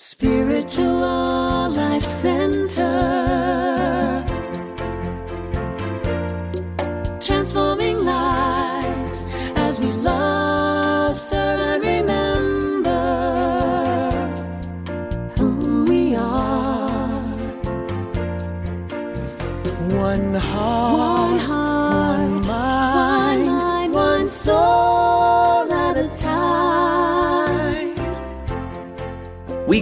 [0.00, 2.47] Spiritual Life Center.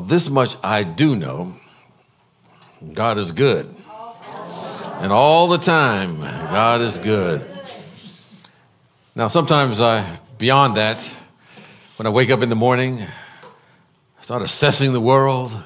[0.00, 1.54] This much I do know
[2.94, 3.74] God is good.
[5.00, 7.42] And all the time, God is good.
[9.14, 11.02] Now, sometimes I, beyond that,
[11.96, 15.56] when I wake up in the morning, I start assessing the world,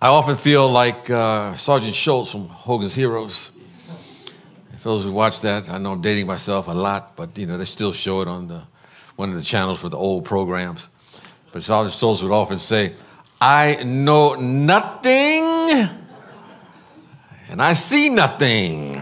[0.00, 3.50] I often feel like uh, Sergeant Schultz from Hogan's Heroes.
[4.76, 7.56] For those who watch that, I know I'm dating myself a lot, but you know
[7.56, 8.64] they still show it on the,
[9.16, 10.88] one of the channels for the old programs.
[11.54, 12.94] But Sergeant Schultz would often say,
[13.40, 15.88] I know nothing
[17.48, 19.00] and I see nothing.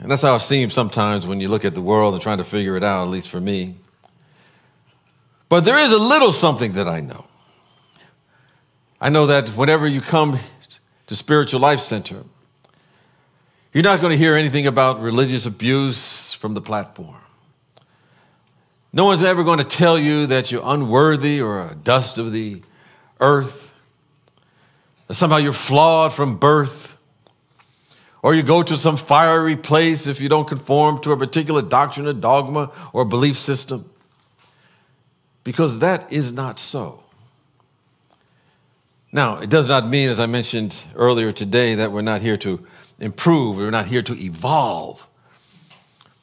[0.00, 2.44] And that's how it seems sometimes when you look at the world and trying to
[2.44, 3.74] figure it out, at least for me.
[5.50, 7.26] But there is a little something that I know.
[9.02, 10.38] I know that whenever you come
[11.08, 12.24] to Spiritual Life Center,
[13.74, 17.23] you're not going to hear anything about religious abuse from the platform.
[18.94, 22.62] No one's ever going to tell you that you're unworthy or a dust of the
[23.18, 23.74] earth,
[25.08, 26.96] that somehow you're flawed from birth,
[28.22, 32.06] or you go to some fiery place if you don't conform to a particular doctrine
[32.06, 33.90] or dogma or belief system,
[35.42, 37.02] because that is not so.
[39.10, 42.64] Now, it does not mean, as I mentioned earlier today, that we're not here to
[43.00, 45.08] improve, we're not here to evolve.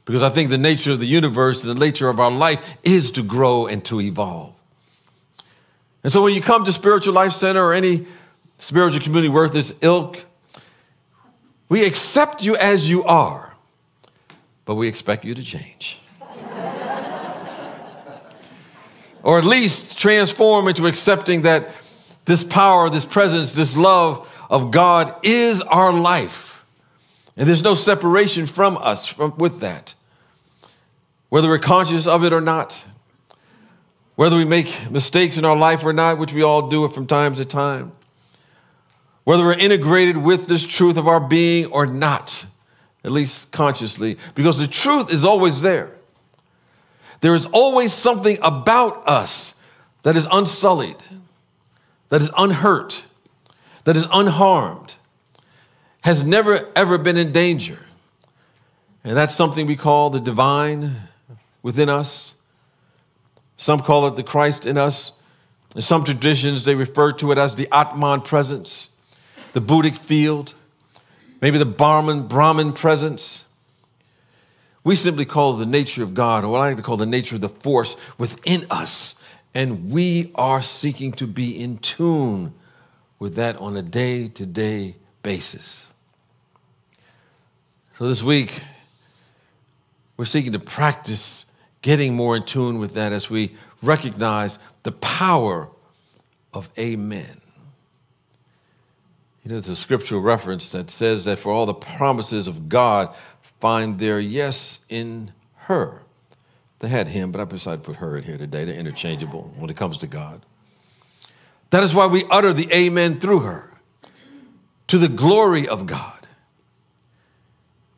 [0.06, 3.12] Because I think the nature of the universe and the nature of our life is
[3.12, 4.56] to grow and to evolve.
[6.03, 8.07] And so when you come to Spiritual Life Center or any
[8.57, 10.25] spiritual community worth its ilk,
[11.69, 13.56] we accept you as you are,
[14.66, 16.00] but we expect you to change.
[19.23, 21.69] or at least transform into accepting that
[22.25, 26.50] this power, this presence, this love of God is our life.
[27.38, 29.96] And there's no separation from us from, with that.
[31.30, 32.86] Whether we're conscious of it or not,
[34.16, 37.36] whether we make mistakes in our life or not, which we all do from time
[37.36, 37.94] to time,
[39.24, 42.46] whether we're integrated with this truth of our being or not,
[43.03, 45.92] at least consciously, because the truth is always there.
[47.22, 49.56] There is always something about us
[50.03, 50.98] that is unsullied,
[52.09, 53.06] that is unhurt,
[53.86, 54.96] that is unharmed,
[56.01, 57.79] has never ever been in danger.
[59.03, 60.95] And that's something we call the divine
[61.63, 62.35] within us.
[63.57, 65.13] Some call it the Christ in us.
[65.75, 68.89] In some traditions, they refer to it as the Atman presence,
[69.53, 70.53] the Buddhic field,
[71.41, 73.45] maybe the Brahman, Brahman presence.
[74.83, 77.06] We simply call it the nature of God, or what I like to call the
[77.06, 79.16] nature of the force within us.
[79.53, 82.53] And we are seeking to be in tune
[83.19, 85.88] with that on a day to day basis.
[88.01, 88.63] So this week,
[90.17, 91.45] we're seeking to practice
[91.84, 95.69] getting more in tune with that as we recognize the power
[96.51, 97.41] of amen.
[99.44, 103.13] You know, there's a scriptural reference that says that for all the promises of God
[103.59, 105.31] find their yes in
[105.68, 106.01] her.
[106.79, 108.65] They had him, but I decided to put her in here today.
[108.65, 110.44] They're interchangeable when it comes to God.
[111.69, 113.71] That is why we utter the amen through her
[114.88, 116.20] to the glory of God.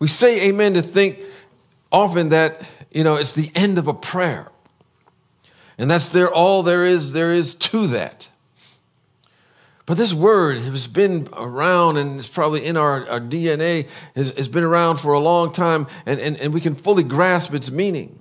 [0.04, 1.18] We say amen to think
[1.90, 4.52] often that, you know, it's the end of a prayer.
[5.78, 8.28] And that's there all there is there is to that.
[9.86, 14.50] But this word has been around and it's probably in our, our DNA, has, has
[14.50, 18.20] been around for a long time, and, and, and we can fully grasp its meaning.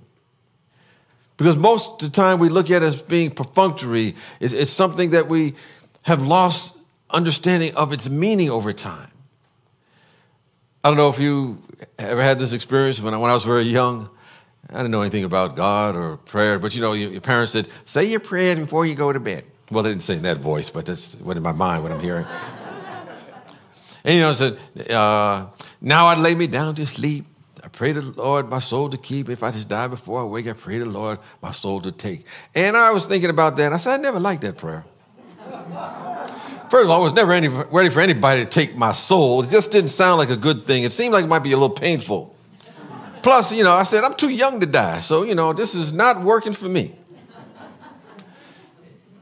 [1.35, 5.09] Because most of the time we look at it as being perfunctory, it's, it's something
[5.09, 5.53] that we
[6.03, 6.77] have lost
[7.09, 9.12] understanding of its meaning over time.
[10.85, 11.63] I don't know if you
[11.97, 14.09] ever had this experience when I, when I was very young.
[14.69, 17.69] I didn't know anything about God or prayer, but you know, your, your parents said,
[17.85, 19.45] say your prayers before you go to bed.
[19.71, 22.01] Well, they didn't say in that voice, but that's what in my mind, what I'm
[22.01, 22.25] hearing.
[24.03, 24.57] and you know, I said,
[24.91, 25.47] uh,
[25.79, 27.27] now I lay me down to sleep.
[27.63, 29.29] I pray the Lord my soul to keep.
[29.29, 32.25] If I just die before I wake, I pray the Lord my soul to take.
[32.53, 33.71] And I was thinking about that.
[33.71, 34.83] I said, I never liked that prayer.
[36.73, 39.43] First of all, I was never any, ready for anybody to take my soul.
[39.43, 40.81] It just didn't sound like a good thing.
[40.81, 42.35] It seemed like it might be a little painful.
[43.21, 44.97] Plus, you know, I said, I'm too young to die.
[44.97, 46.95] So, you know, this is not working for me.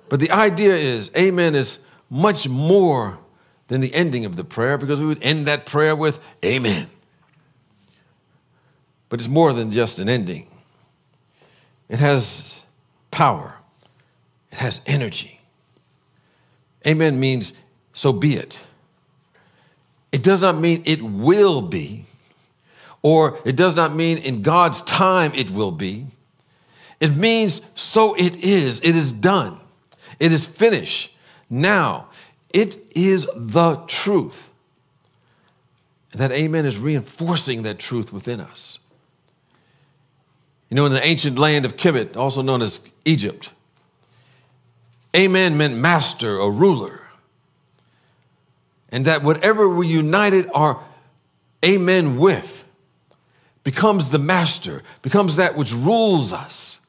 [0.07, 3.19] But the idea is, amen is much more
[3.67, 6.87] than the ending of the prayer because we would end that prayer with amen.
[9.09, 10.47] But it's more than just an ending,
[11.89, 12.61] it has
[13.11, 13.59] power,
[14.53, 15.40] it has energy.
[16.85, 17.53] Amen means
[17.93, 18.61] so be it.
[20.11, 22.05] It does not mean it will be,
[23.01, 26.07] or it does not mean in God's time it will be.
[26.99, 28.79] It means so it is.
[28.79, 29.59] It is done.
[30.19, 31.15] It is finished.
[31.49, 32.09] Now,
[32.53, 34.49] it is the truth.
[36.11, 38.79] And that amen is reinforcing that truth within us.
[40.69, 43.51] You know, in the ancient land of Kemet, also known as Egypt,
[45.15, 47.01] Amen meant master or ruler.
[48.89, 50.83] And that whatever we united our
[51.63, 52.65] amen with
[53.63, 56.79] becomes the master, becomes that which rules us.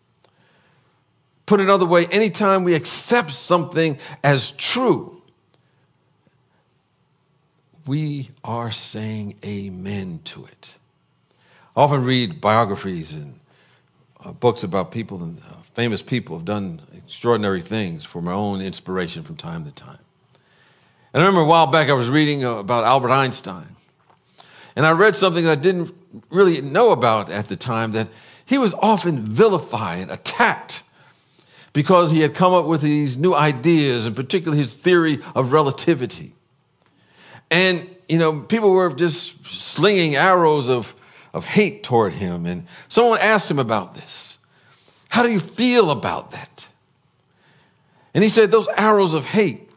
[1.46, 5.22] Put another way, anytime we accept something as true,
[7.86, 10.76] we are saying amen to it.
[11.76, 13.38] I often read biographies and
[14.24, 16.80] uh, books about people and uh, famous people have done
[17.12, 19.98] extraordinary things for my own inspiration from time to time.
[21.12, 23.76] And I remember a while back I was reading uh, about Albert Einstein.
[24.74, 25.94] And I read something that I didn't
[26.30, 28.08] really know about at the time that
[28.46, 30.84] he was often vilified, attacked,
[31.74, 36.32] because he had come up with these new ideas, and particularly his theory of relativity.
[37.50, 40.94] And, you know, people were just slinging arrows of,
[41.34, 42.46] of hate toward him.
[42.46, 44.38] And someone asked him about this.
[45.10, 46.68] How do you feel about that?
[48.14, 49.70] And he said, Those arrows of hate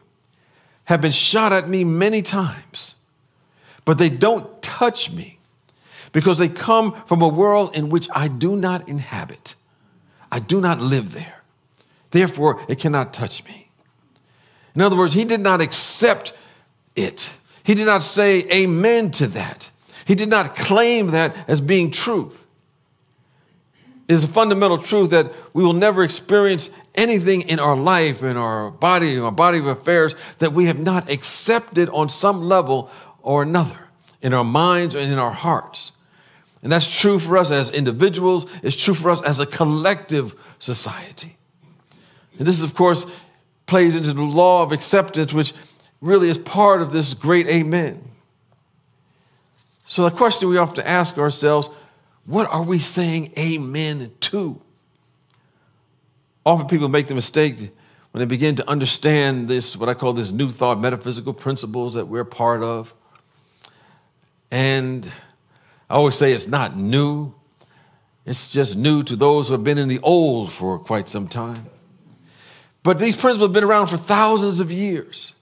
[0.84, 2.94] have been shot at me many times,
[3.84, 5.38] but they don't touch me
[6.12, 9.54] because they come from a world in which I do not inhabit.
[10.30, 11.42] I do not live there.
[12.10, 13.68] Therefore, it cannot touch me.
[14.74, 16.32] In other words, he did not accept
[16.94, 17.32] it.
[17.64, 19.70] He did not say amen to that.
[20.04, 22.45] He did not claim that as being truth
[24.08, 28.70] is a fundamental truth that we will never experience anything in our life, in our
[28.70, 32.90] body, in our body of affairs that we have not accepted on some level
[33.22, 33.88] or another
[34.22, 35.92] in our minds and in our hearts.
[36.62, 41.36] And that's true for us as individuals, it's true for us as a collective society.
[42.38, 43.06] And this, of course,
[43.66, 45.52] plays into the law of acceptance, which
[46.00, 48.02] really is part of this great amen.
[49.86, 51.70] So, the question we have to ask ourselves
[52.26, 54.60] what are we saying amen to?
[56.44, 57.58] Often people make the mistake
[58.10, 62.06] when they begin to understand this, what I call this new thought, metaphysical principles that
[62.06, 62.94] we're part of.
[64.50, 65.10] And
[65.88, 67.34] I always say it's not new,
[68.24, 71.66] it's just new to those who have been in the old for quite some time.
[72.82, 75.32] But these principles have been around for thousands of years.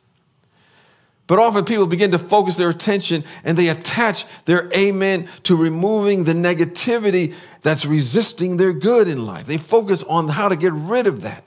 [1.27, 6.25] But often people begin to focus their attention and they attach their amen to removing
[6.25, 9.47] the negativity that's resisting their good in life.
[9.47, 11.43] They focus on how to get rid of that.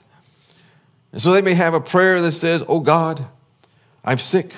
[1.12, 3.24] And so they may have a prayer that says, Oh God,
[4.04, 4.52] I'm sick,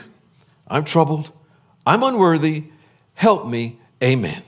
[0.66, 1.30] I'm troubled,
[1.86, 2.64] I'm unworthy,
[3.14, 4.42] help me, amen.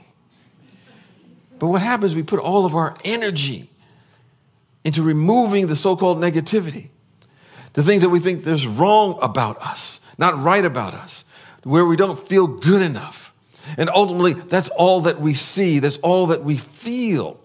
[1.59, 3.69] But what happens, we put all of our energy
[4.83, 6.89] into removing the so called negativity,
[7.73, 11.25] the things that we think there's wrong about us not right about us,
[11.63, 13.33] where we don't feel good enough.
[13.77, 17.39] And ultimately, that's all that we see, that's all that we feel.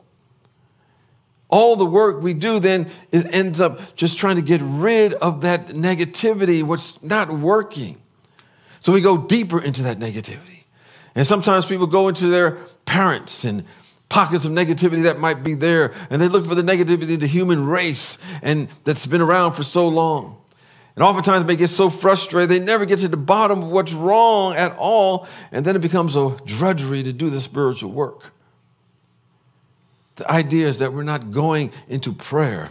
[1.51, 5.41] All the work we do then it ends up just trying to get rid of
[5.43, 8.01] that negativity, what's not working.
[8.81, 10.65] So we go deeper into that negativity.
[11.15, 13.65] And sometimes people go into their parents and
[14.09, 17.27] pockets of negativity that might be there, and they look for the negativity of the
[17.27, 20.39] human race and that's been around for so long.
[20.99, 24.57] And oftentimes they get so frustrated, they never get to the bottom of what's wrong
[24.57, 28.33] at all, and then it becomes a drudgery to do the spiritual work.
[30.17, 32.71] The idea is that we're not going into prayer.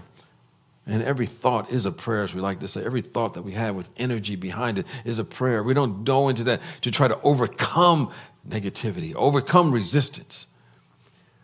[0.86, 2.84] And every thought is a prayer, as we like to say.
[2.84, 5.64] Every thought that we have with energy behind it is a prayer.
[5.64, 8.12] We don't go into that to try to overcome
[8.46, 10.48] negativity, overcome resistance.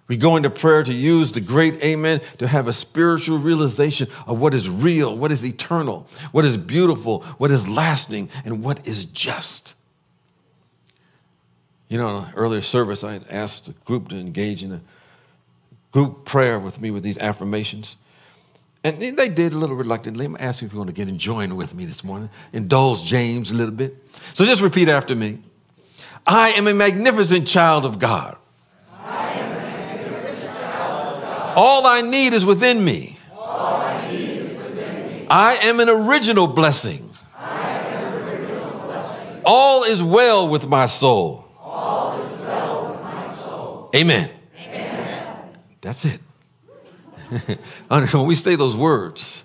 [0.07, 4.39] We go into prayer to use the great amen to have a spiritual realization of
[4.39, 9.05] what is real, what is eternal, what is beautiful, what is lasting, and what is
[9.05, 9.75] just.
[11.87, 14.81] You know, in an earlier service, I had asked the group to engage in a
[15.91, 17.95] group prayer with me with these affirmations.
[18.83, 20.25] And they did a little reluctantly.
[20.25, 22.29] I'm asking if you want to get and join with me this morning.
[22.51, 23.95] Indulge James a little bit.
[24.33, 25.39] So just repeat after me.
[26.27, 28.37] I am a magnificent child of God.
[31.55, 33.17] All I need is within me.
[35.29, 37.09] I am an original blessing.
[39.45, 41.45] All is well with my soul.
[43.95, 44.29] Amen.
[45.81, 46.19] That's it.
[47.87, 49.43] when we say those words,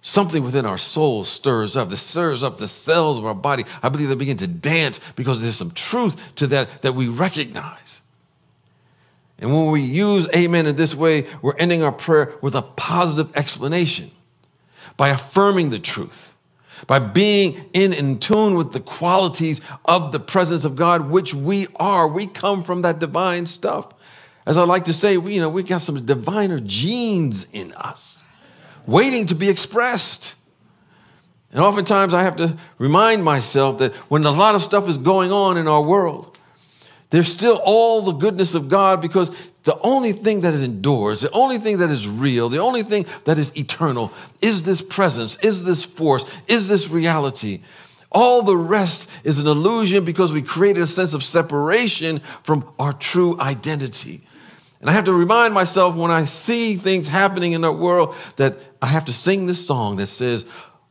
[0.00, 1.90] something within our soul stirs up.
[1.90, 3.64] This stirs up the cells of our body.
[3.82, 8.00] I believe they begin to dance because there's some truth to that that we recognize.
[9.42, 13.36] And when we use amen in this way, we're ending our prayer with a positive
[13.36, 14.12] explanation
[14.96, 16.32] by affirming the truth,
[16.86, 21.66] by being in in tune with the qualities of the presence of God, which we
[21.74, 22.06] are.
[22.06, 23.92] We come from that divine stuff.
[24.46, 28.22] As I like to say, we, you know, we got some diviner genes in us
[28.86, 30.36] waiting to be expressed.
[31.50, 35.32] And oftentimes I have to remind myself that when a lot of stuff is going
[35.32, 36.31] on in our world,
[37.12, 39.30] there's still all the goodness of God because
[39.64, 43.38] the only thing that endures, the only thing that is real, the only thing that
[43.38, 47.60] is eternal is this presence, is this force, is this reality.
[48.10, 52.94] All the rest is an illusion because we created a sense of separation from our
[52.94, 54.22] true identity.
[54.80, 58.58] And I have to remind myself when I see things happening in the world that
[58.80, 60.46] I have to sing this song that says,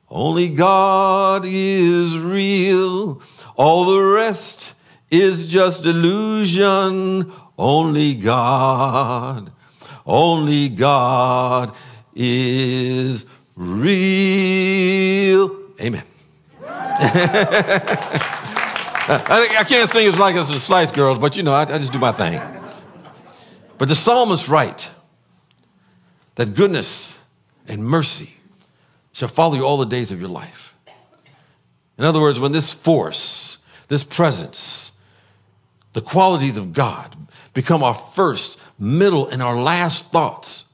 [0.08, 3.24] Only God is real,
[3.56, 4.76] all the rest
[5.12, 7.32] is just illusion.
[7.58, 9.52] Only God,
[10.06, 11.76] only God
[12.16, 13.26] is
[13.56, 13.92] real.
[15.80, 16.04] Amen.
[19.14, 21.78] I, I, can't sing as like as the Spice Girls, but you know, I, I
[21.78, 22.42] just do my thing.
[23.78, 24.90] But the psalmist right
[26.36, 27.18] that goodness
[27.68, 28.36] and mercy
[29.12, 30.76] shall follow you all the days of your life.
[31.98, 34.91] In other words, when this force, this presence,
[35.94, 37.16] the qualities of God
[37.54, 40.66] become our first, middle, and our last thoughts.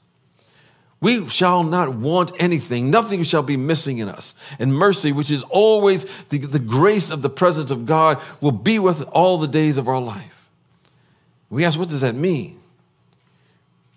[0.99, 2.89] We shall not want anything.
[2.89, 4.33] Nothing shall be missing in us.
[4.57, 8.79] And mercy, which is always the, the grace of the presence of God, will be
[8.79, 10.49] with all the days of our life.
[11.49, 12.59] We ask, what does that mean?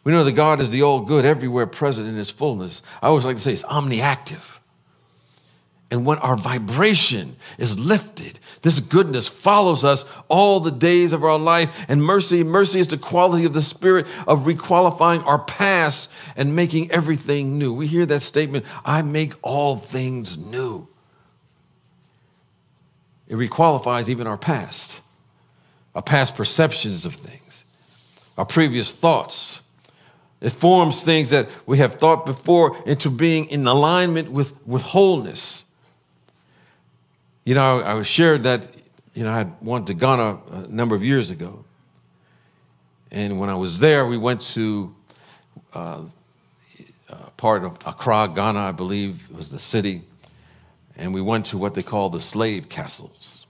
[0.05, 2.83] We know that God is the all good, everywhere present in his fullness.
[3.03, 4.60] I always like to say it's omniactive.
[5.91, 11.39] And when our vibration is lifted, this goodness follows us all the days of our
[11.39, 11.85] life.
[11.89, 16.93] And mercy, mercy is the quality of the Spirit of requalifying our past and making
[16.93, 17.75] everything new.
[17.75, 20.87] We hear that statement I make all things new.
[23.27, 25.01] It requalifies even our past,
[25.95, 27.65] our past perceptions of things,
[28.39, 29.61] our previous thoughts.
[30.41, 35.65] It forms things that we have thought before into being in alignment with, with wholeness
[37.45, 38.67] you know, I was shared that,
[39.15, 41.65] you know, I had went to Ghana a number of years ago.
[43.11, 44.95] And when I was there, we went to
[45.73, 46.05] uh,
[47.41, 50.03] part of Accra, Ghana, I believe was the city.
[50.97, 53.47] And we went to what they call the slave castles.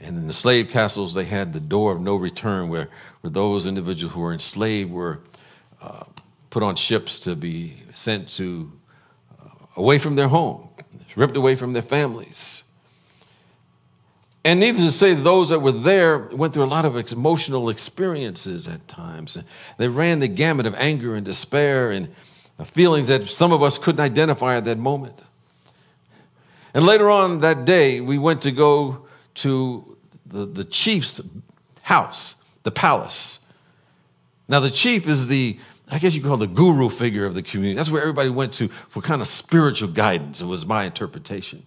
[0.00, 2.88] And in the slave castles, they had the door of no return where,
[3.20, 5.20] where those individuals who were enslaved were
[5.82, 6.04] uh,
[6.50, 8.70] put on ships to be sent to
[9.42, 10.68] uh, away from their home
[11.16, 12.62] ripped away from their families.
[14.44, 18.68] And needless to say, those that were there went through a lot of emotional experiences
[18.68, 19.38] at times.
[19.78, 22.14] They ran the gamut of anger and despair and
[22.62, 25.22] feelings that some of us couldn't identify at that moment.
[26.74, 29.96] And later on that day, we went to go to
[30.26, 31.22] the, the chief's
[31.82, 32.34] house,
[32.64, 33.38] the palace.
[34.46, 35.58] Now, the chief is the
[35.94, 37.76] I guess you call the guru figure of the community.
[37.76, 40.40] That's where everybody went to for kind of spiritual guidance.
[40.40, 41.64] It was my interpretation.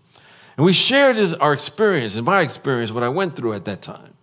[0.57, 3.81] And we shared his, our experience and my experience, what I went through at that
[3.81, 4.13] time.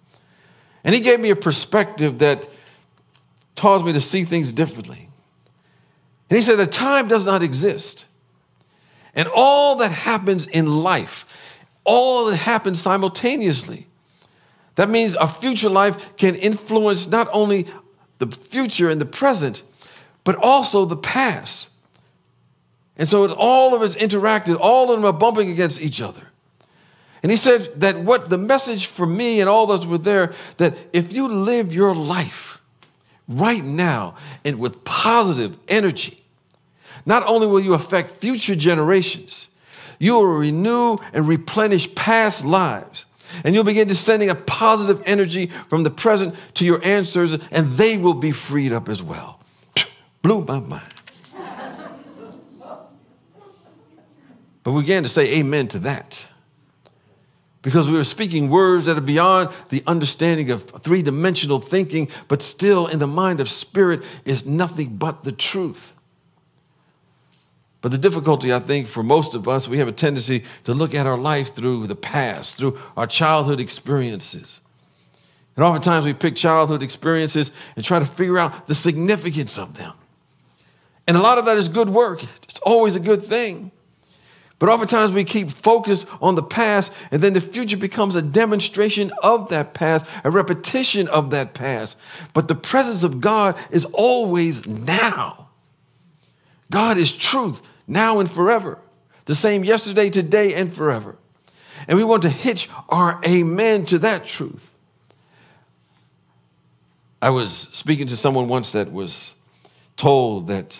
[0.85, 2.47] And he gave me a perspective that
[3.57, 5.09] caused me to see things differently.
[6.29, 8.05] And he said that time does not exist.
[9.15, 11.27] And all that happens in life,
[11.83, 13.87] all that happens simultaneously.
[14.75, 17.69] That means a future life can influence not only
[18.19, 19.63] the future and the present,
[20.25, 21.71] but also the past.
[22.97, 26.23] And so it's all of it's interacted, all of them are bumping against each other.
[27.23, 30.77] And he said that what the message for me and all those were there, that
[30.93, 32.61] if you live your life
[33.27, 36.23] right now and with positive energy,
[37.07, 39.49] not only will you affect future generations,
[39.99, 43.07] you will renew and replenish past lives.
[43.43, 47.97] And you'll begin descending a positive energy from the present to your ancestors, and they
[47.97, 49.41] will be freed up as well.
[50.25, 50.83] Blew my mind.
[54.63, 56.27] but we began to say amen to that
[57.61, 62.41] because we were speaking words that are beyond the understanding of three dimensional thinking, but
[62.41, 65.95] still in the mind of spirit is nothing but the truth.
[67.83, 70.95] But the difficulty, I think, for most of us, we have a tendency to look
[70.95, 74.63] at our life through the past, through our childhood experiences.
[75.55, 79.93] And oftentimes we pick childhood experiences and try to figure out the significance of them.
[81.07, 83.71] And a lot of that is good work, it's always a good thing.
[84.59, 89.13] But oftentimes we keep focused on the past, and then the future becomes a demonstration
[89.23, 91.99] of that past, a repetition of that past.
[92.33, 95.49] But the presence of God is always now.
[96.71, 98.79] God is truth, now and forever,
[99.27, 101.19] the same yesterday, today, and forever.
[101.87, 104.71] And we want to hitch our amen to that truth.
[107.21, 109.35] I was speaking to someone once that was
[109.97, 110.79] told that,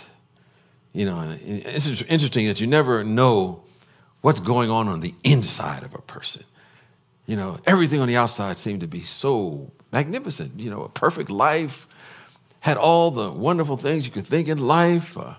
[0.95, 3.65] you know, it's interesting that you never know
[4.21, 6.45] what's going on on the inside of a person.
[7.27, 10.59] You know, everything on the outside seemed to be so magnificent.
[10.59, 11.89] You know, a perfect life,
[12.61, 15.35] had all the wonderful things you could think in life, uh,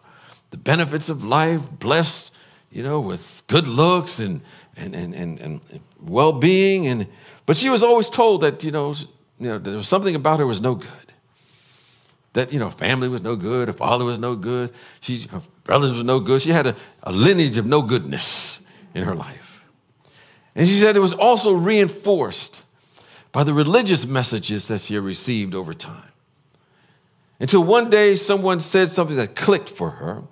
[0.51, 2.33] the benefits of life, blessed,
[2.69, 4.41] you know, with good looks and
[4.75, 5.62] and and and, and
[6.01, 6.85] well-being.
[6.88, 7.07] And
[7.45, 8.93] but she was always told that you know,
[9.39, 11.13] you know, there was something about her was no good.
[12.36, 15.94] That you know, family was no good, her father was no good, she her brothers
[15.94, 16.42] was no good.
[16.42, 18.62] She had a, a lineage of no goodness
[18.94, 19.65] in her life.
[20.54, 22.62] And she said it was also reinforced
[23.32, 26.12] by the religious messages that she received over time.
[27.39, 30.24] Until one day, someone said something that clicked for her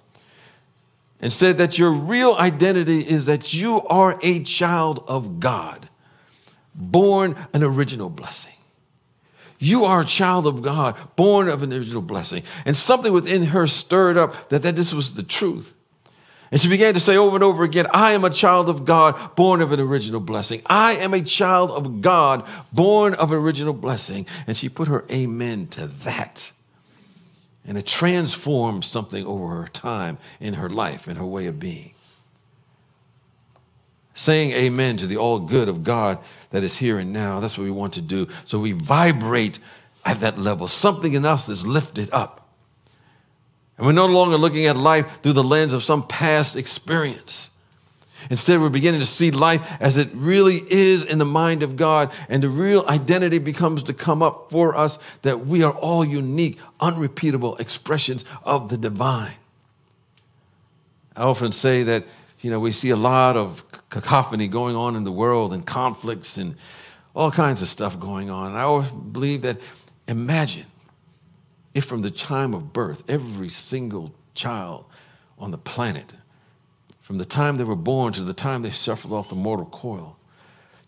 [1.22, 5.90] and said that your real identity is that you are a child of God,
[6.76, 8.54] born an original blessing.
[9.64, 12.44] You are a child of God, born of an original blessing.
[12.66, 15.74] And something within her stirred up that, that this was the truth.
[16.52, 19.38] And she began to say over and over again, I am a child of God,
[19.38, 20.62] born of an original blessing.
[20.66, 24.26] I am a child of God, born of original blessing.
[24.48, 26.52] And she put her amen to that.
[27.66, 31.94] And it transformed something over her time in her life, in her way of being.
[34.14, 36.20] Saying amen to the all good of God
[36.52, 38.28] that is here and now, that's what we want to do.
[38.46, 39.60] So we vibrate
[40.06, 40.68] at that level.
[40.68, 42.48] Something in us is lifted up.
[43.78, 47.50] And we're no longer looking at life through the lens of some past experience.
[48.30, 52.12] Instead, we're beginning to see life as it really is in the mind of God,
[52.30, 56.58] and the real identity becomes to come up for us that we are all unique,
[56.80, 59.36] unrepeatable expressions of the divine.
[61.18, 62.06] I often say that,
[62.44, 66.38] you know, we see a lot of cacophony going on in the world and conflicts
[66.38, 66.56] and
[67.16, 68.50] all kinds of stuff going on.
[68.50, 69.60] And I always believe that
[70.10, 70.66] imagine
[71.74, 74.84] if from the time of birth, every single child
[75.40, 76.14] on the planet,
[77.00, 80.18] from the time they were born to the time they shuffled off the mortal coil,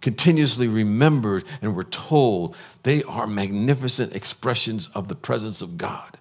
[0.02, 6.18] continuously remembered and were told they are magnificent expressions of the presence of God.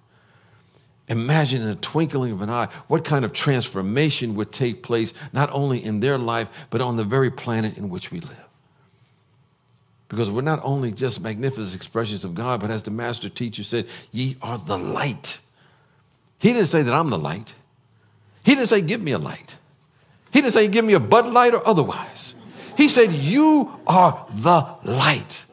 [1.08, 5.50] Imagine in a twinkling of an eye what kind of transformation would take place not
[5.52, 8.48] only in their life, but on the very planet in which we live.
[10.08, 13.86] Because we're not only just magnificent expressions of God, but as the master teacher said,
[14.12, 15.40] ye are the light.
[16.38, 17.54] He didn't say that I'm the light.
[18.44, 19.56] He didn't say, give me a light.
[20.32, 22.34] He didn't say, give me a Bud Light or otherwise.
[22.76, 25.46] He said, you are the light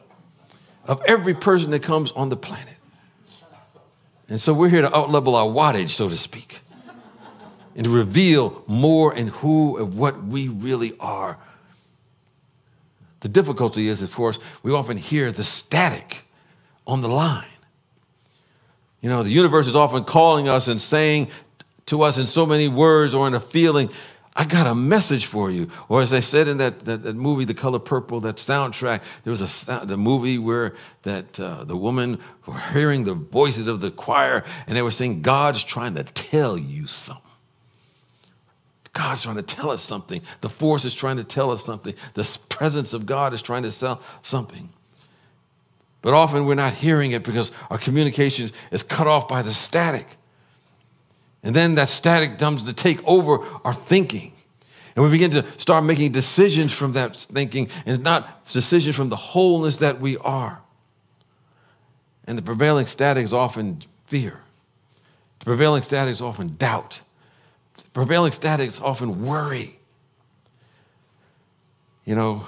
[0.86, 2.71] of every person that comes on the planet.
[4.28, 6.60] And so we're here to outlevel our wattage, so to speak,
[7.76, 11.38] and to reveal more and who and what we really are
[13.22, 16.24] the difficulty is, of course, we often hear the static
[16.88, 17.46] on the line.
[19.00, 21.28] You know, the universe is often calling us and saying
[21.86, 23.90] to us in so many words or in a feeling,
[24.34, 25.68] I got a message for you.
[25.90, 29.30] Or as I said in that, that, that movie, The Color Purple, that soundtrack, there
[29.30, 33.90] was a the movie where that uh, the woman were hearing the voices of the
[33.90, 37.30] choir and they were saying, God's trying to tell you something.
[38.94, 40.22] God's trying to tell us something.
[40.40, 41.94] The force is trying to tell us something.
[42.14, 44.68] The presence of God is trying to tell something.
[46.02, 50.06] But often we're not hearing it because our communications is cut off by the static.
[51.42, 54.32] And then that static comes to take over our thinking.
[54.94, 59.16] And we begin to start making decisions from that thinking and not decisions from the
[59.16, 60.62] wholeness that we are.
[62.26, 64.40] And the prevailing static is often fear.
[65.40, 67.00] The prevailing static is often doubt.
[67.76, 69.78] The prevailing static is often worry.
[72.04, 72.46] You know,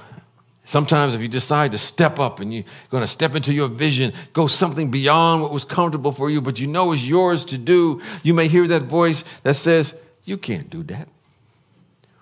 [0.65, 4.13] sometimes if you decide to step up and you're going to step into your vision,
[4.33, 8.01] go something beyond what was comfortable for you, but you know is yours to do,
[8.23, 11.09] you may hear that voice that says, You can't do that.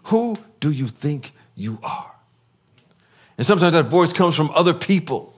[0.04, 2.12] Who do you think you are?
[3.38, 5.34] And sometimes that voice comes from other people,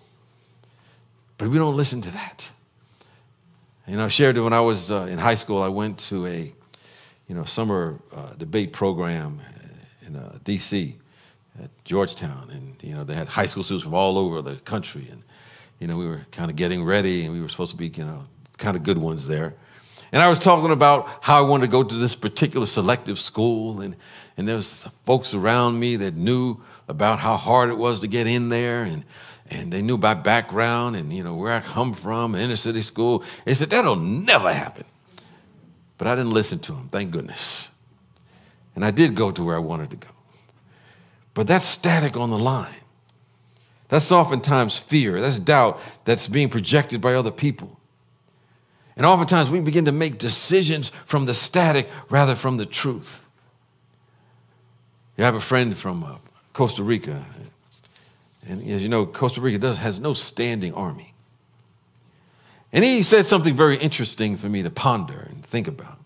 [1.38, 2.50] but we don't listen to that.
[3.86, 6.52] You know, I shared when I was uh, in high school, I went to a,
[7.28, 9.40] you know, summer uh, debate program
[10.06, 10.96] in uh, D.C.
[11.62, 15.06] at Georgetown, and you know they had high school students from all over the country,
[15.10, 15.22] and
[15.78, 18.04] you know we were kind of getting ready, and we were supposed to be, you
[18.04, 18.24] know,
[18.58, 19.54] kind of good ones there.
[20.12, 23.80] And I was talking about how I wanted to go to this particular selective school,
[23.80, 23.96] and
[24.36, 28.26] and there was folks around me that knew about how hard it was to get
[28.26, 29.04] in there, and
[29.50, 33.22] and they knew my background and you know where I come from, inner city school.
[33.44, 34.86] They said that'll never happen,
[35.98, 36.88] but I didn't listen to them.
[36.88, 37.68] Thank goodness.
[38.74, 40.08] And I did go to where I wanted to go.
[41.34, 42.74] But that's static on the line.
[43.88, 45.20] That's oftentimes fear.
[45.20, 47.78] That's doubt that's being projected by other people.
[48.96, 53.26] And oftentimes we begin to make decisions from the static rather from the truth.
[55.16, 56.16] You have a friend from uh,
[56.52, 57.24] Costa Rica,
[58.48, 61.14] and as you know, Costa Rica does, has no standing army.
[62.72, 65.98] And he said something very interesting for me to ponder and think about.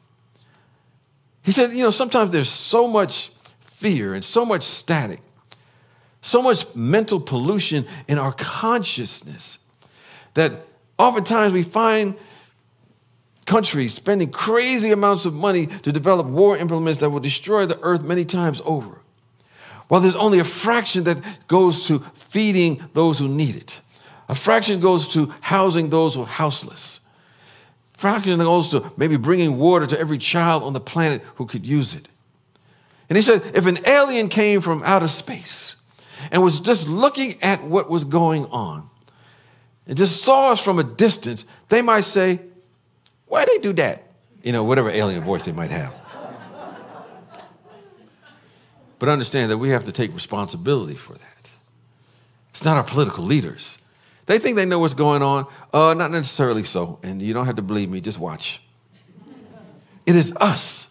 [1.42, 3.30] He said, you know, sometimes there's so much
[3.78, 5.20] fear and so much static,
[6.20, 9.60] so much mental pollution in our consciousness
[10.34, 10.52] that
[10.98, 12.16] oftentimes we find
[13.46, 18.02] countries spending crazy amounts of money to develop war implements that will destroy the earth
[18.02, 19.00] many times over.
[19.86, 23.80] While there's only a fraction that goes to feeding those who need it.
[24.28, 27.00] A fraction goes to housing those who are houseless.
[27.94, 31.94] Fraction goes to maybe bringing water to every child on the planet who could use
[31.94, 32.08] it.
[33.08, 35.76] And he said, if an alien came from outer space
[36.30, 38.88] and was just looking at what was going on
[39.86, 42.40] and just saw us from a distance, they might say,
[43.26, 44.12] why they do that?
[44.42, 45.94] You know, whatever alien voice they might have.
[48.98, 51.50] But understand that we have to take responsibility for that.
[52.50, 53.78] It's not our political leaders.
[54.26, 55.46] They think they know what's going on.
[55.72, 56.98] Uh, not necessarily so.
[57.02, 58.60] And you don't have to believe me, just watch.
[60.04, 60.87] It is us.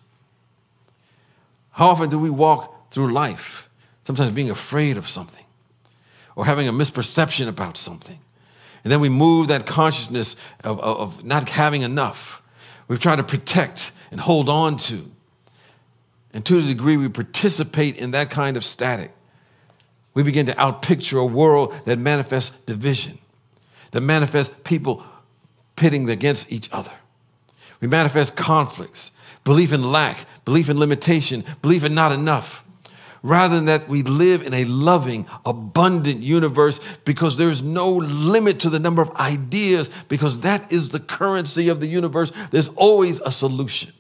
[1.77, 3.69] How often do we walk through life,
[4.03, 5.45] sometimes being afraid of something
[6.35, 8.19] or having a misperception about something?
[8.83, 12.41] And then we move that consciousness of, of, of not having enough.
[12.87, 15.05] We've tried to protect and hold on to.
[16.33, 19.11] And to the degree we participate in that kind of static,
[20.15, 23.19] we begin to outpicture a world that manifests division,
[23.91, 25.03] that manifests people
[25.75, 26.93] pitting against each other.
[27.81, 29.11] We manifest conflicts,
[29.47, 32.65] belief in lack, belief in limitation, belief in not enough.
[33.23, 38.69] Rather than that, we live in a loving, abundant universe because there's no limit to
[38.69, 42.33] the number of ideas, because that is the currency of the universe.
[42.51, 43.93] There's always a solution.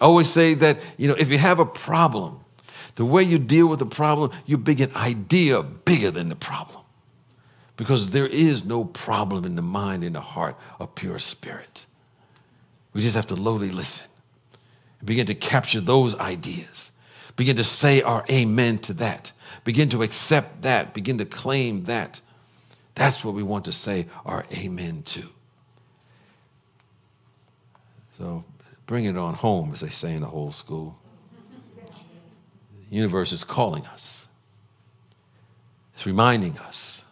[0.00, 2.40] I always say that, you know, if you have a problem,
[2.94, 6.84] the way you deal with the problem, you big an idea bigger than the problem.
[7.76, 11.84] Because there is no problem in the mind in the heart of pure spirit.
[12.94, 14.06] We just have to lowly listen
[15.04, 16.90] begin to capture those ideas.
[17.36, 19.32] Begin to say our amen to that.
[19.64, 20.94] Begin to accept that.
[20.94, 22.20] Begin to claim that.
[22.94, 25.22] That's what we want to say our amen to.
[28.12, 28.44] So
[28.88, 30.96] Bring it on home, as they say in the whole school.
[32.88, 34.26] The universe is calling us,
[35.94, 37.04] it's reminding us.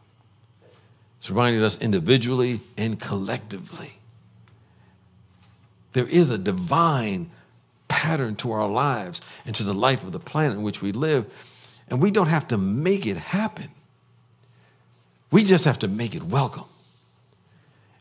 [1.21, 3.99] It's reminding us individually and collectively.
[5.93, 7.31] There is a divine
[7.89, 11.27] pattern to our lives and to the life of the planet in which we live,
[11.89, 13.69] and we don't have to make it happen.
[15.31, 16.65] We just have to make it welcome.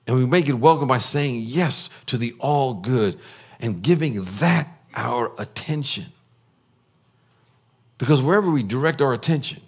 [0.07, 3.19] And we make it welcome by saying yes to the all good
[3.59, 6.05] and giving that our attention.
[7.97, 9.61] Because wherever we direct our attention,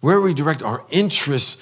[0.00, 1.56] wherever we direct our interests,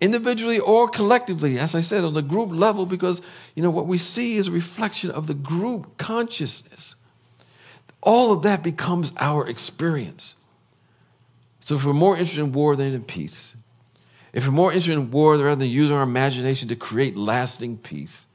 [0.00, 3.20] individually or collectively, as I said, on the group level, because
[3.54, 6.94] you know what we see is a reflection of the group consciousness.
[8.02, 10.36] All of that becomes our experience.
[11.60, 13.56] So if we're more interested in war than in peace,
[14.32, 18.26] if we're more interested in war rather than using our imagination to create lasting peace,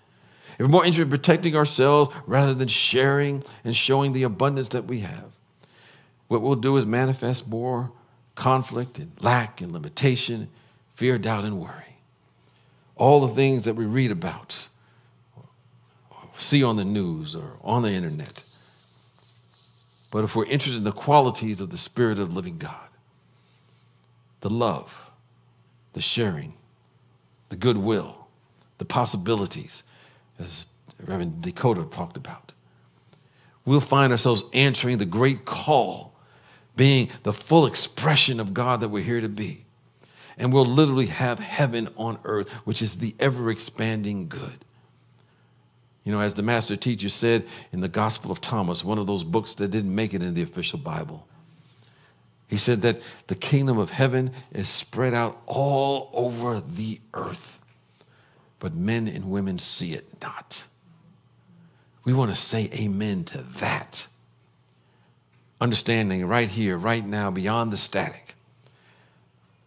[0.53, 4.85] if we're more interested in protecting ourselves rather than sharing and showing the abundance that
[4.85, 5.31] we have,
[6.27, 7.91] what we'll do is manifest more
[8.35, 10.49] conflict and lack and limitation,
[11.03, 11.97] fear, doubt, and worry.
[12.95, 14.69] All the things that we read about
[16.37, 18.41] see on the news or on the internet.
[20.13, 22.87] But if we're interested in the qualities of the Spirit of the living God,
[24.39, 25.11] the love,
[25.91, 26.53] the sharing,
[27.49, 28.29] the goodwill,
[28.77, 29.83] the possibilities,
[30.39, 30.67] as
[31.05, 32.53] Reverend Dakota talked about,
[33.65, 36.15] we'll find ourselves answering the great call,
[36.77, 39.65] being the full expression of God that we're here to be.
[40.37, 44.65] And we'll literally have heaven on earth, which is the ever expanding good.
[46.03, 49.23] You know, as the master teacher said in the Gospel of Thomas, one of those
[49.23, 51.27] books that didn't make it in the official Bible,
[52.47, 57.59] he said that the kingdom of heaven is spread out all over the earth,
[58.59, 60.65] but men and women see it not.
[62.03, 64.07] We want to say amen to that.
[65.61, 68.35] Understanding right here, right now, beyond the static